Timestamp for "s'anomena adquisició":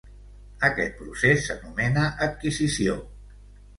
1.49-2.97